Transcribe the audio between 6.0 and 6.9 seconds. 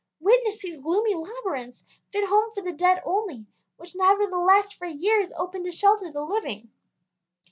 the living.